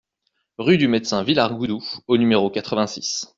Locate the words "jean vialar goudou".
1.19-1.79